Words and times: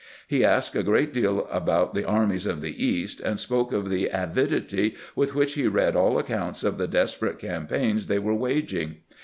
He 0.27 0.43
asked 0.43 0.75
a 0.75 0.81
great 0.81 1.13
deal 1.13 1.47
about 1.51 1.93
the 1.93 2.03
armies 2.07 2.47
of 2.47 2.61
the 2.61 2.83
East, 2.83 3.19
and 3.19 3.39
spoke 3.39 3.71
of 3.71 3.91
the 3.91 4.09
avidity 4.11 4.95
with 5.15 5.35
which 5.35 5.53
he 5.53 5.67
read 5.67 5.95
all 5.95 6.17
accounts 6.17 6.63
of 6.63 6.79
the 6.79 6.87
desperate 6.87 7.37
cam 7.37 7.67
paigns 7.67 8.07
they 8.07 8.17
were 8.17 8.33
waging. 8.33 9.01